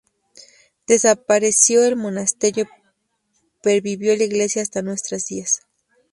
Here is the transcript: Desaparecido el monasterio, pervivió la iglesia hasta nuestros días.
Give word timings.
Desaparecido 0.87 1.85
el 1.85 1.95
monasterio, 1.95 2.65
pervivió 3.61 4.17
la 4.17 4.23
iglesia 4.23 4.63
hasta 4.63 4.81
nuestros 4.81 5.27
días. 5.27 5.67